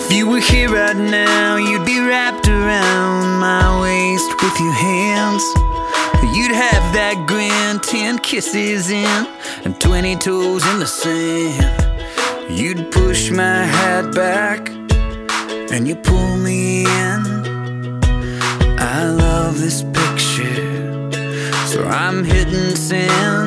[0.00, 5.42] If you were here right now, you'd be wrapped around my waist with your hands.
[6.34, 9.26] You'd have that grin, ten kisses in,
[9.64, 11.84] and twenty toes in the sand.
[12.50, 14.70] You'd push my hat back,
[15.72, 18.00] and you pull me in.
[18.78, 21.10] I love this picture,
[21.66, 23.37] so I'm hitting send.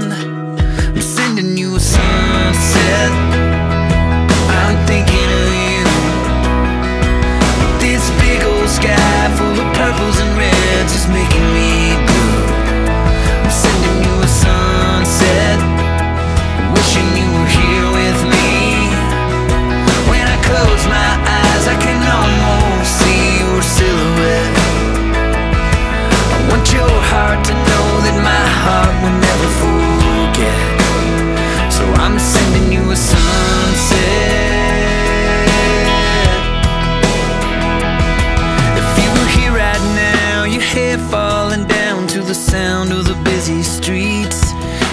[42.31, 44.39] The sound of the busy streets.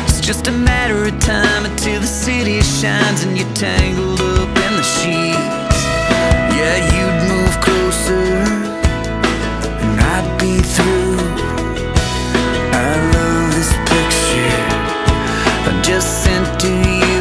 [0.09, 4.73] It's just a matter of time until the city shines and you're tangled up in
[4.81, 5.79] the sheets.
[6.59, 8.27] Yeah, you'd move closer
[9.85, 11.15] and I'd be through.
[12.75, 14.59] I love this picture
[15.69, 16.71] I just sent to
[17.03, 17.21] you.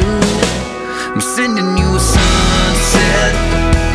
[1.14, 3.87] I'm sending you a sunset.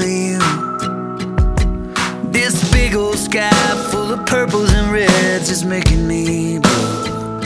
[0.00, 0.38] You.
[2.30, 3.50] This big old sky
[3.90, 7.40] full of purples and reds is making me blue.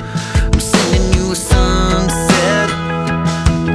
[0.52, 2.68] I'm sending you a sunset.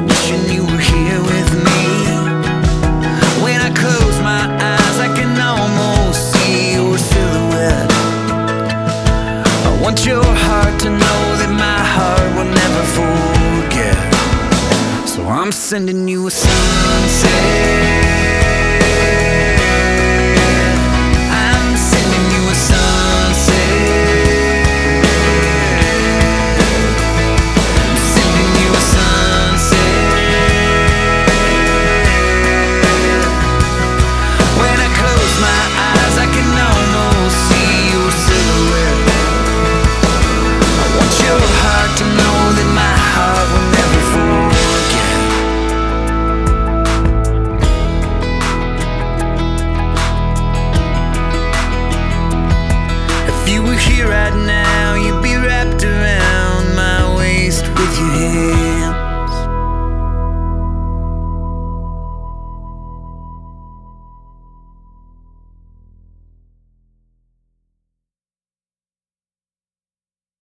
[0.08, 1.84] Wishing you were here with me.
[3.44, 4.44] When I close my
[4.74, 7.92] eyes, I can almost see your silhouette.
[9.70, 13.98] I want your heart to know that my heart will never forget.
[15.08, 16.71] So I'm sending you a sunset.
[54.32, 54.61] right now.